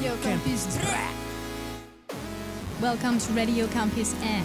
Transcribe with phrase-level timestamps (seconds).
[0.00, 0.78] Campus.
[2.80, 4.42] Welcome to Radio Campus Air.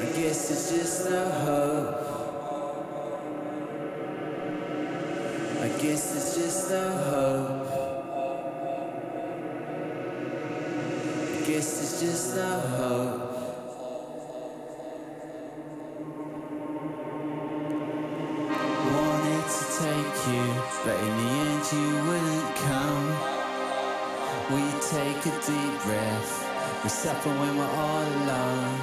[0.00, 2.00] I guess it's just a hope.
[5.60, 7.66] I guess it's just a hope.
[11.32, 13.33] I guess it's just a hope.
[27.24, 28.80] We when we're all alone.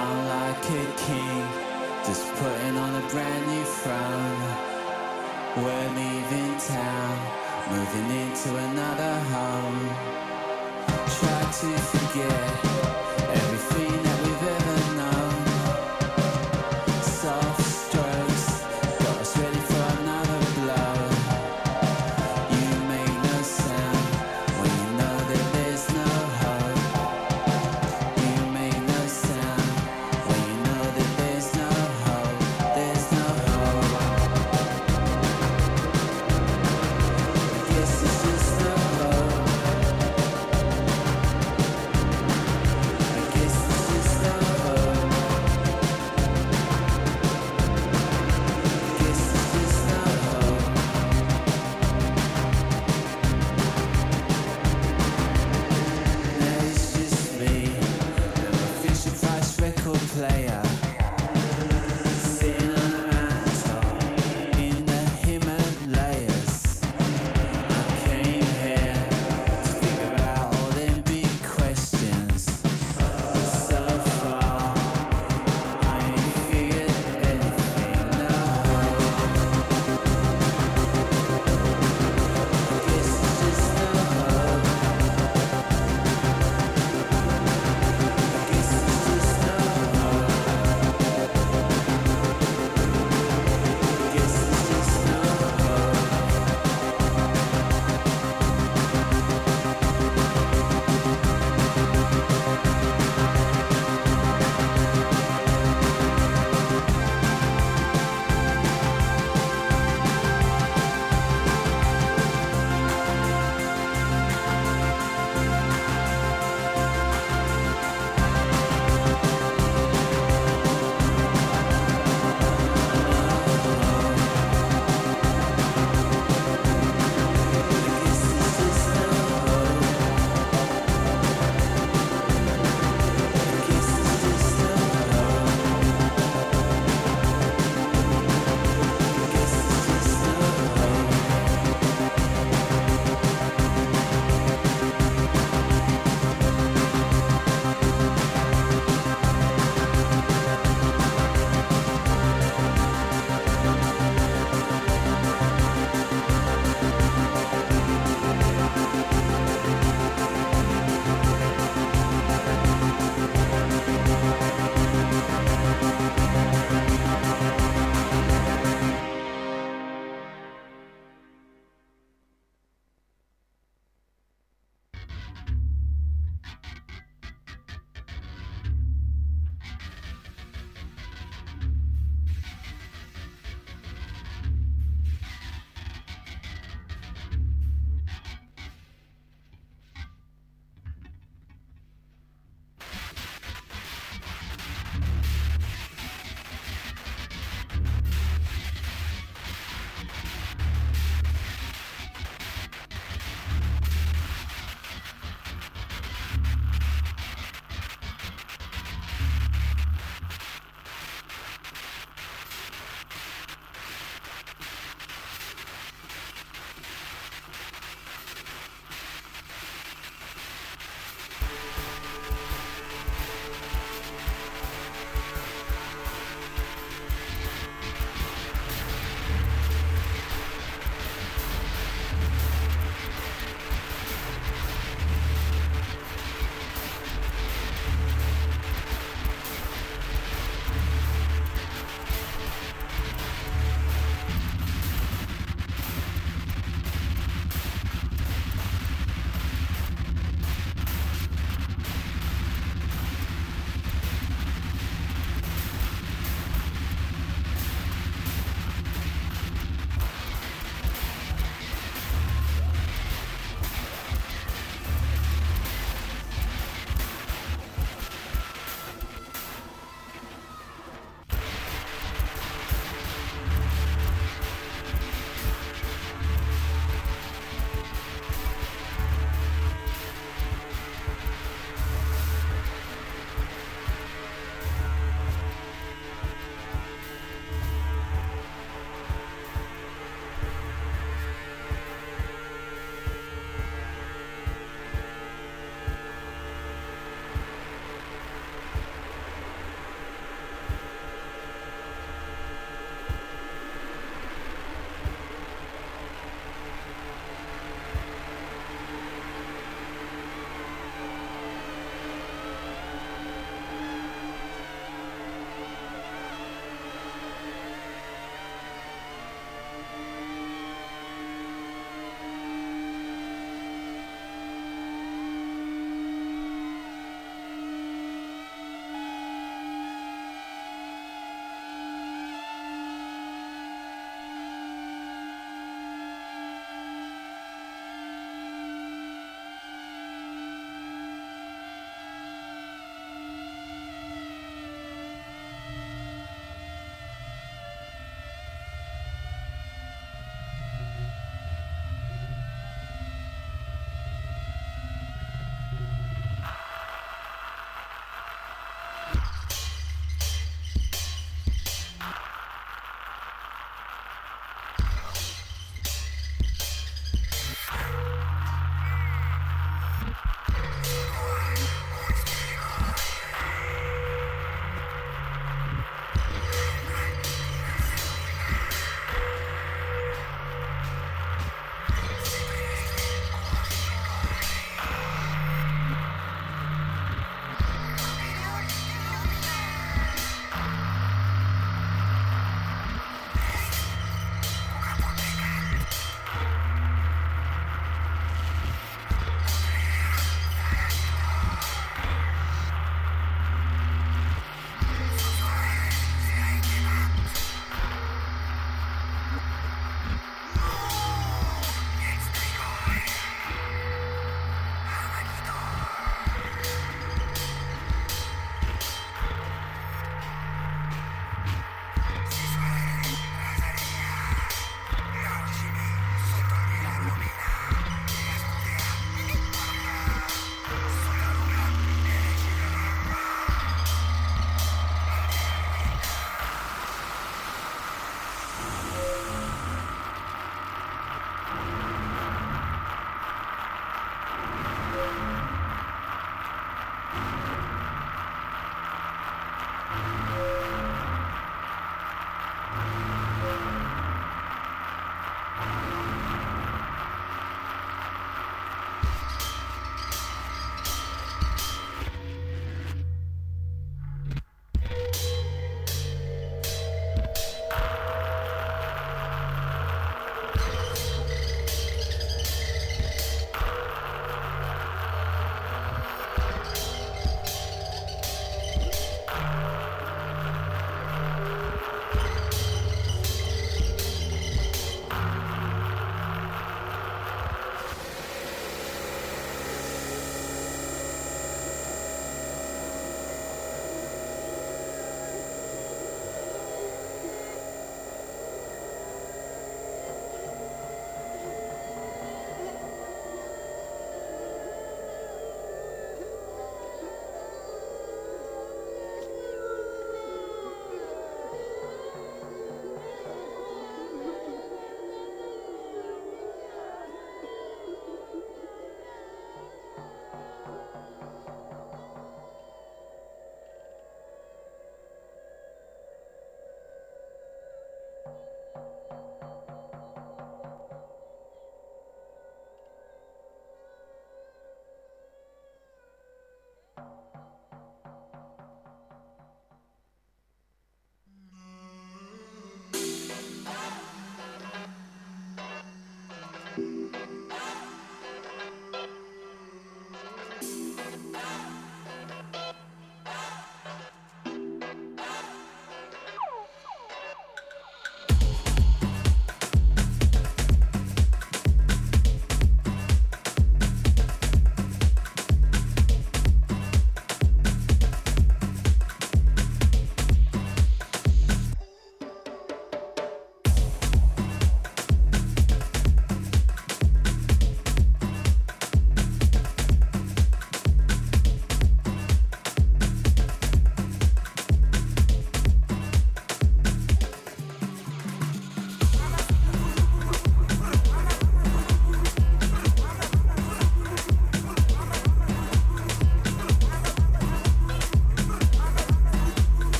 [0.00, 1.42] I'm like a king,
[2.04, 4.42] just putting on a brand new throne.
[5.64, 7.18] We're leaving town,
[7.70, 9.88] moving into another home.
[11.16, 12.89] Try to forget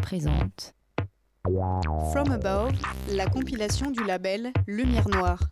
[0.00, 0.74] Présente
[2.12, 2.72] From Above,
[3.10, 5.50] la compilation du label Lumière Noire.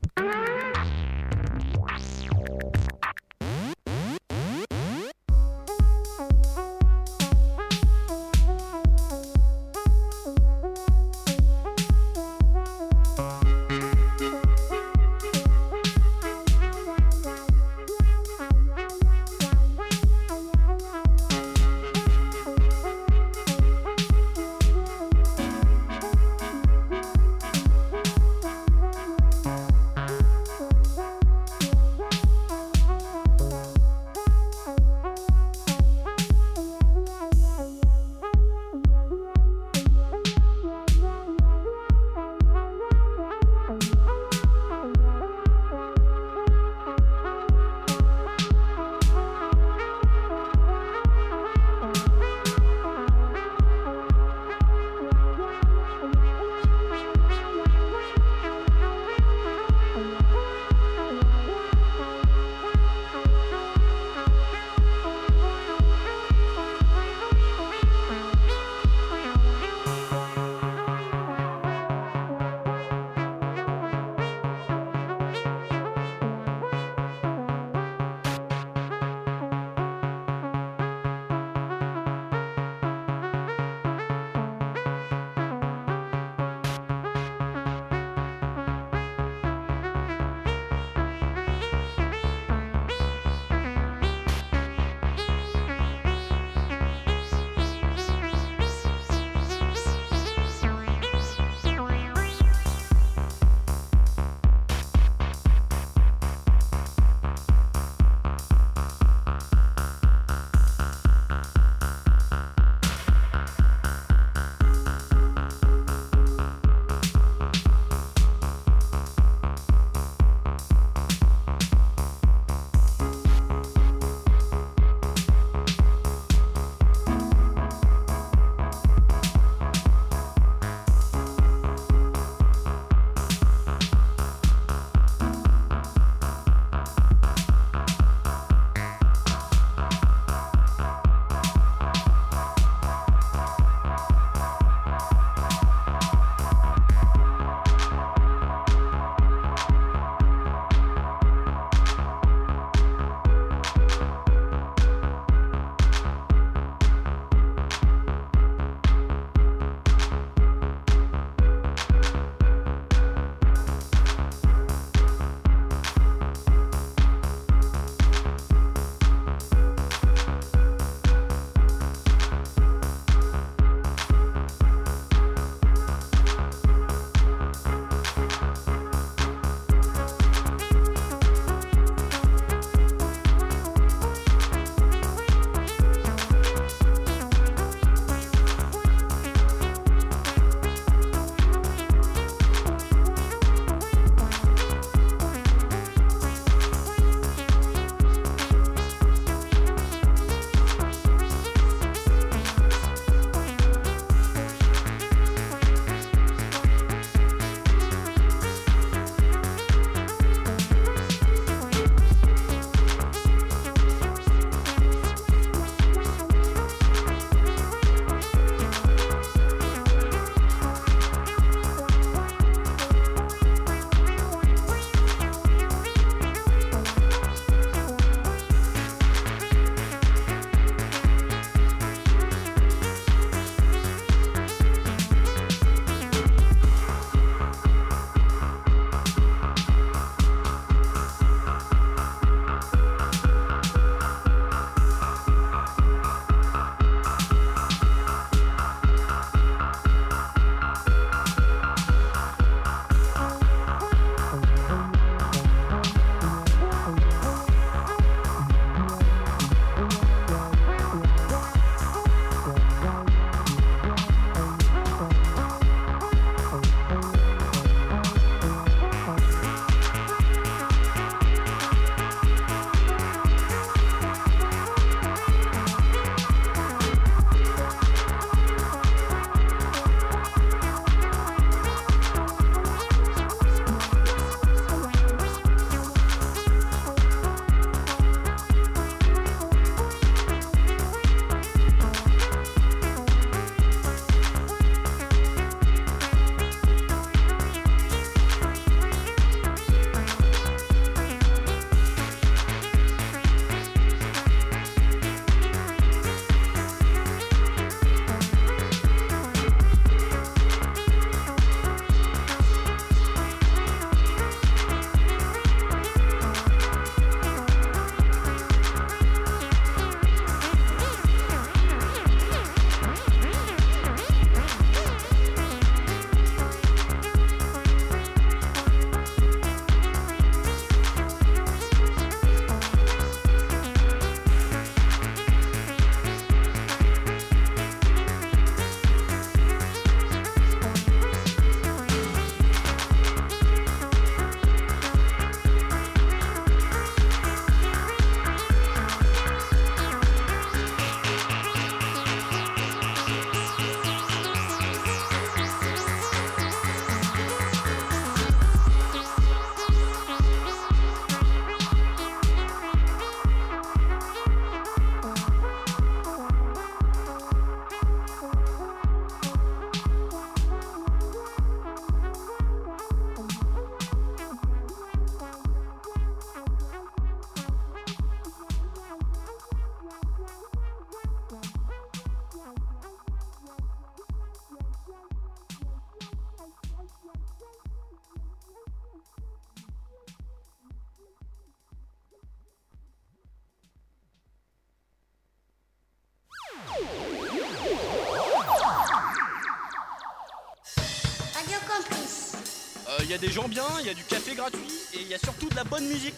[403.12, 405.18] Y a des gens bien, il y a du café gratuit et il y a
[405.18, 406.14] surtout de la bonne musique.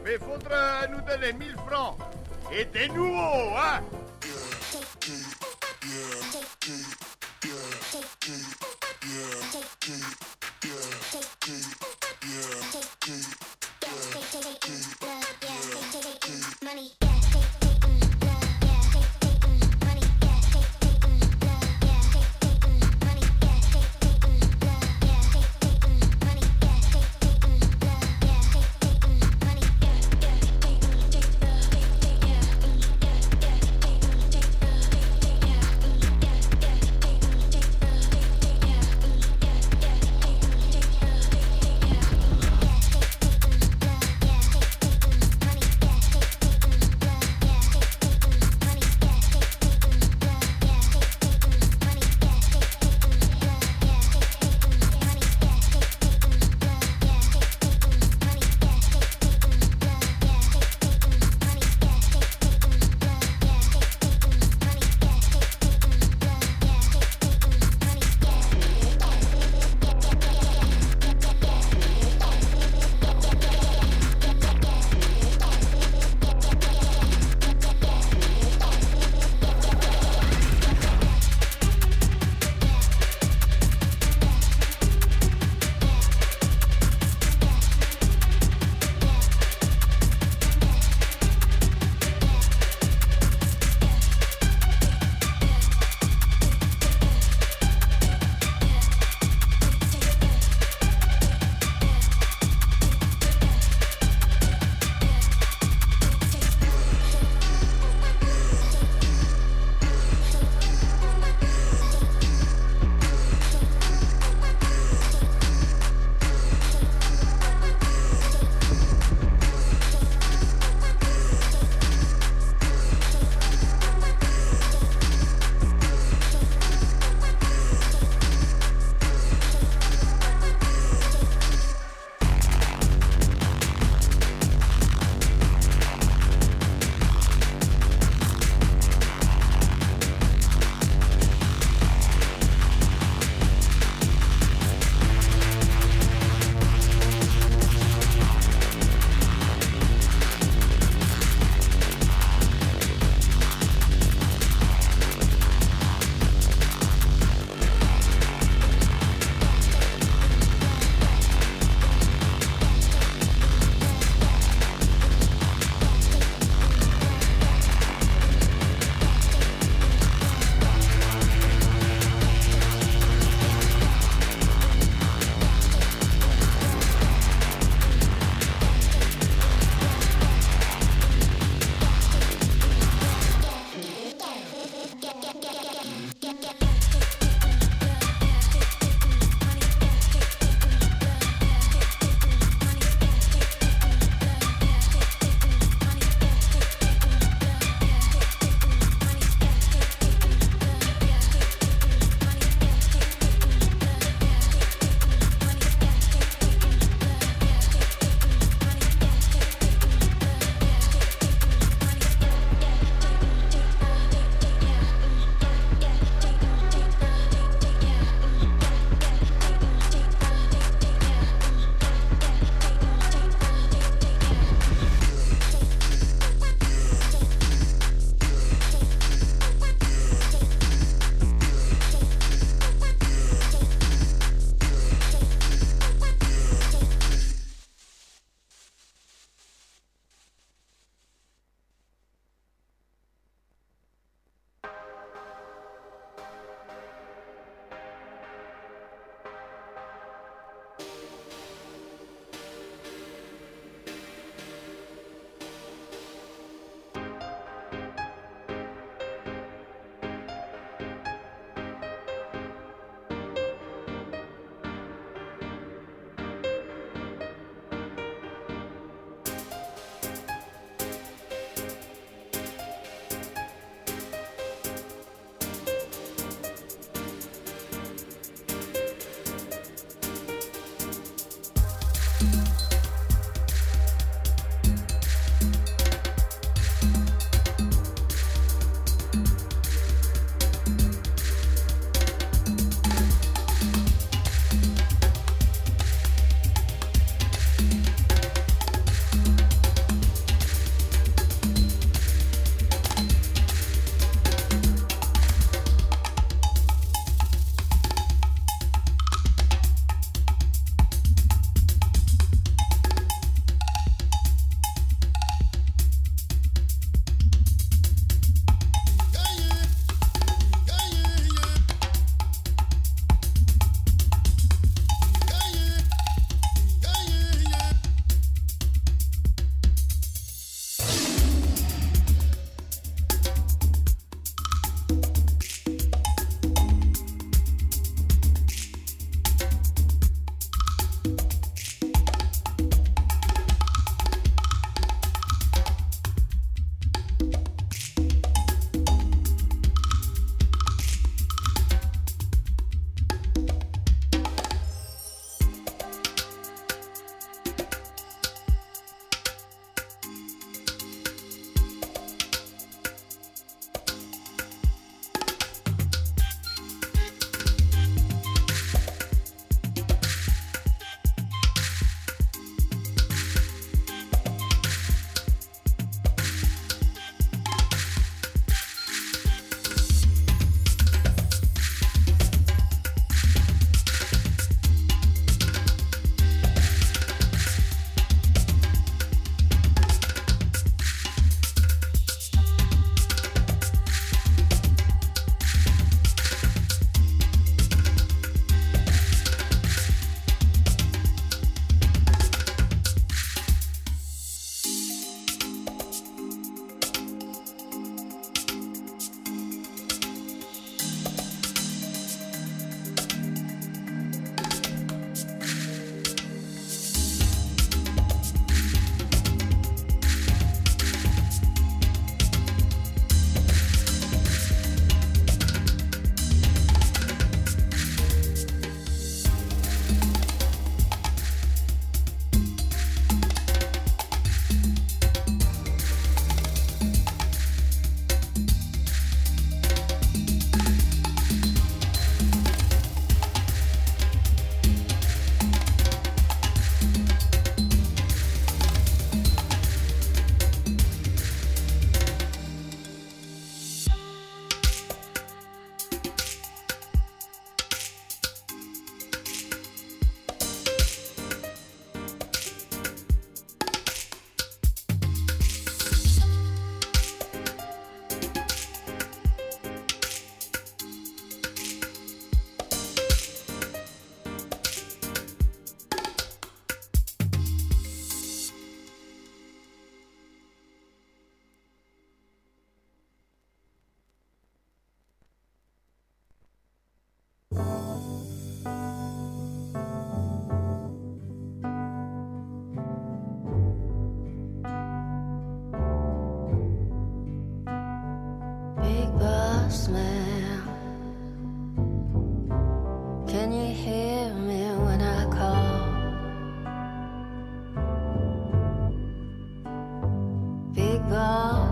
[0.04, 1.96] Mais faudra nous donner 1000 francs.
[2.52, 3.80] Et des nouveaux, hein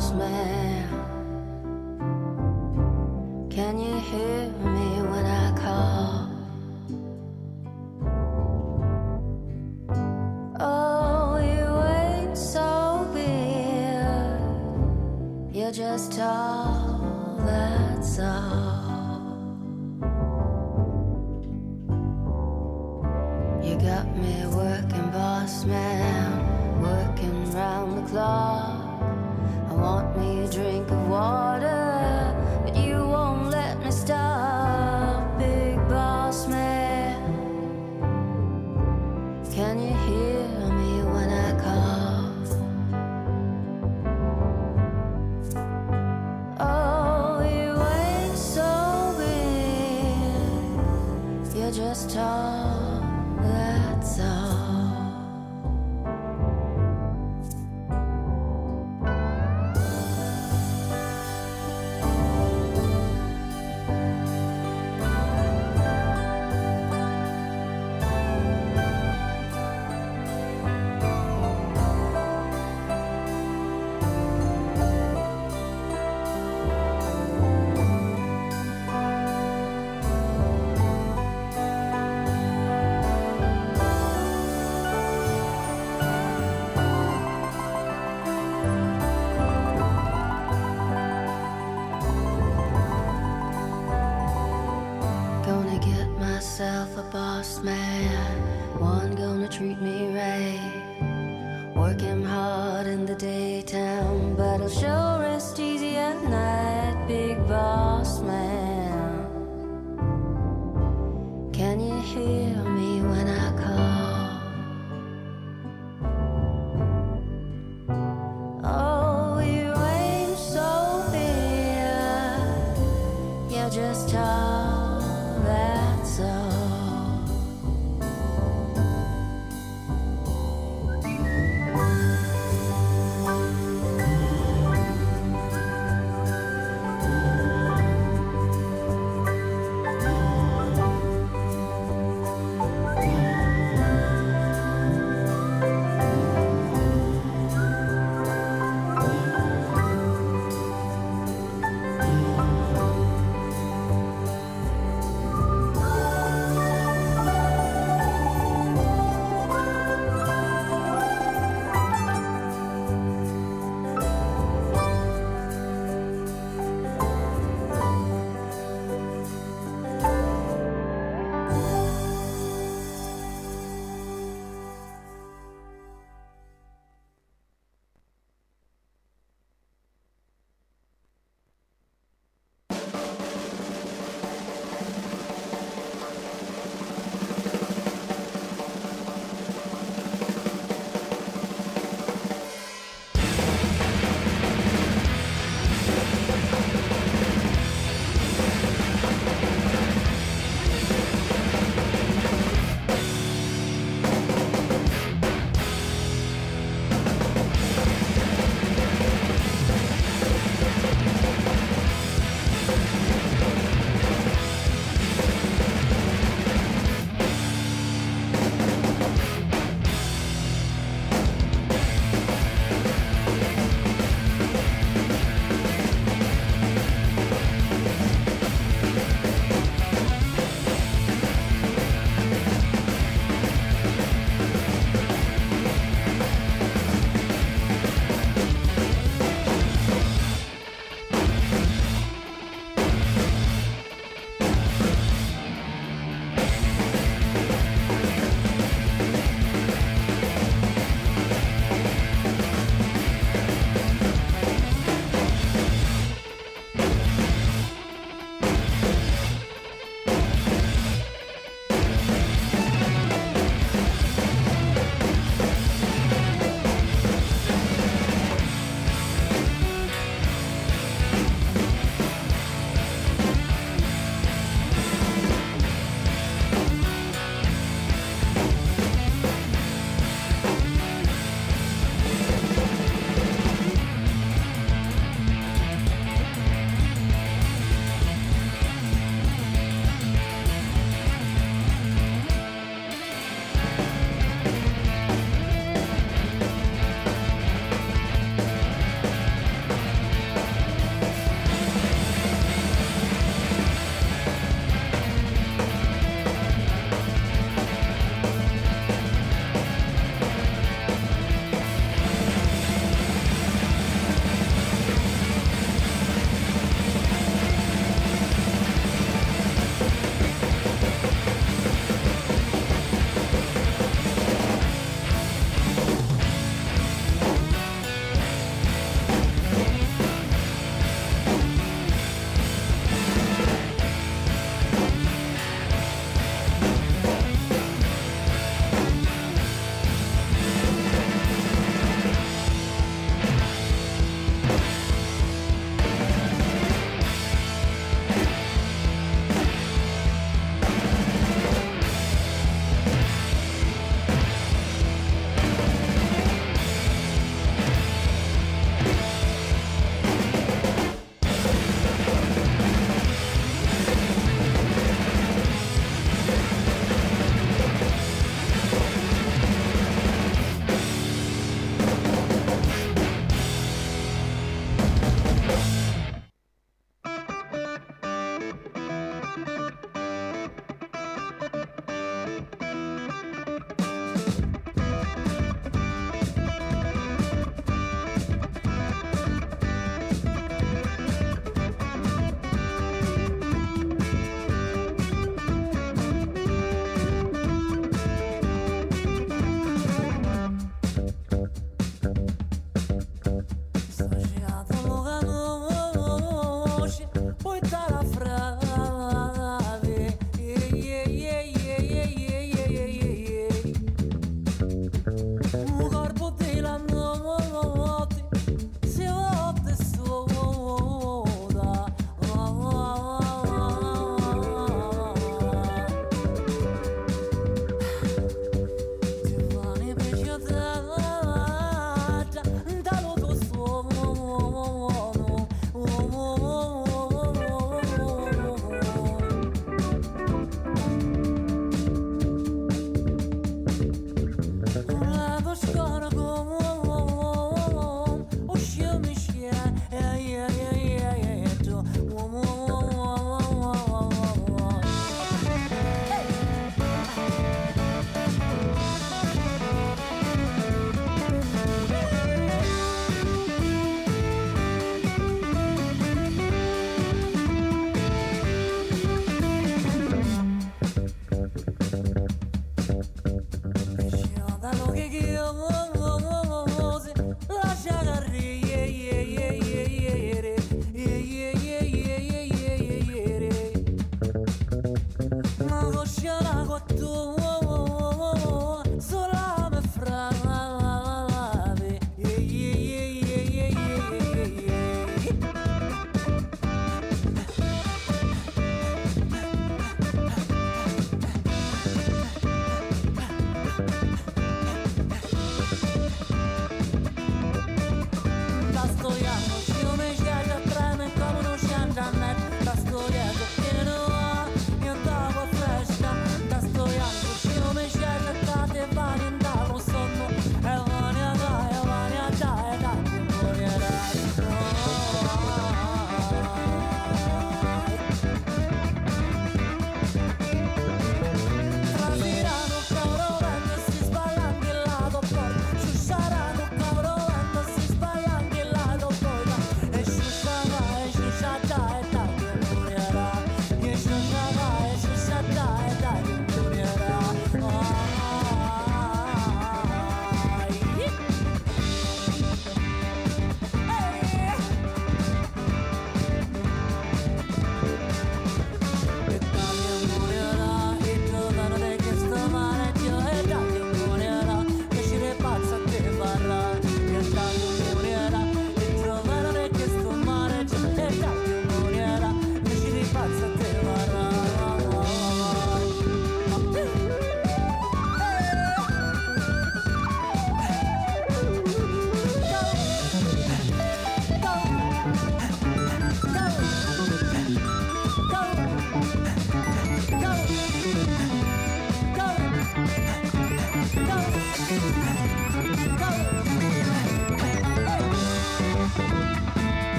[0.00, 0.49] boss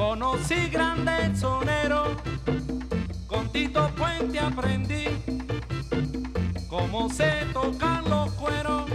[0.00, 2.08] conocí grandes soneros.
[3.26, 5.04] Con Tito Puente aprendí
[6.68, 8.89] cómo se tocan los cueros.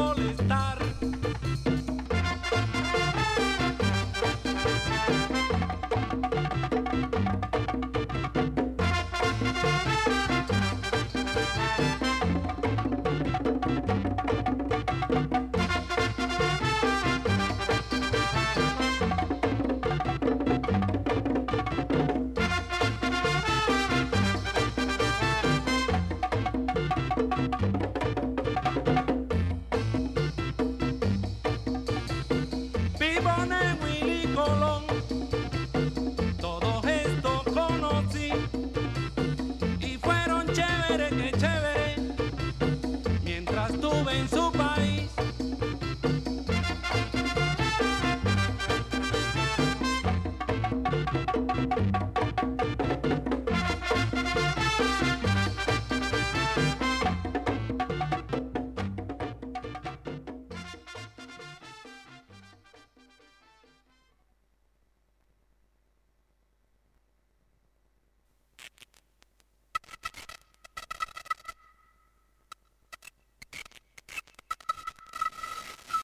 [0.00, 0.79] molestar.